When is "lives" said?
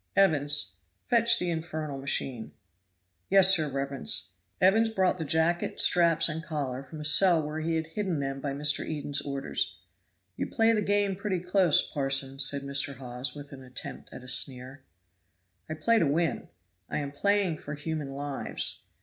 18.15-18.85